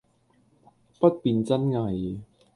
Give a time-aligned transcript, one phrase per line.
[0.99, 2.21] 不辨真偽